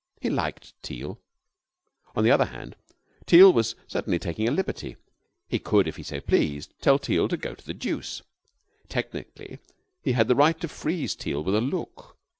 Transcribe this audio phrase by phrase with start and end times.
[0.19, 1.19] He liked Teal.
[2.15, 2.75] On the other hand,
[3.27, 4.95] Teal was certainly taking a liberty.
[5.47, 8.23] He could, if he so pleased, tell Teal to go to the deuce.
[8.89, 9.59] Technically,
[10.01, 12.17] he had the right to freeze Teal with a look.